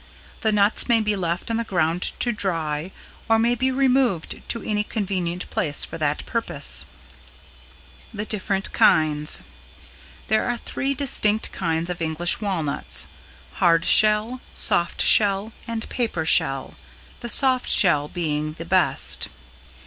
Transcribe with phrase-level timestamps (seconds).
[0.41, 2.91] The nuts may be left on the ground to dry
[3.29, 6.85] or may be removed to any convenient place for that purpose.
[8.07, 9.41] [Sidenote: =The Different Kinds=]
[10.27, 13.05] There are three distinct kinds of English Walnuts
[13.61, 16.73] hard shell, soft shell and paper shell,
[17.19, 19.27] the soft shell being the best.